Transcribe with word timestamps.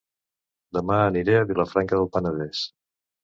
Dema 0.77 0.95
aniré 1.09 1.35
a 1.41 1.45
Vilafranca 1.51 1.99
del 2.01 2.09
Penedès 2.17 2.63